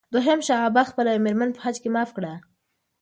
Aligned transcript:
دوهم 0.13 0.39
شاه 0.47 0.61
عباس 0.67 0.87
خپله 0.91 1.09
یوه 1.11 1.23
مېرمن 1.25 1.49
په 1.53 1.61
حج 1.63 1.75
کې 1.81 1.89
معاف 1.93 2.09
کړه. 2.17 2.33